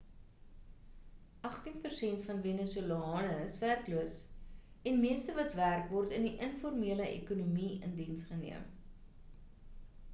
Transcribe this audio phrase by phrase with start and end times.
[1.49, 4.15] agtien persent van venezolane is werkloos
[4.91, 8.65] en meeste wat werk word in die informele ekonomie in diens geneem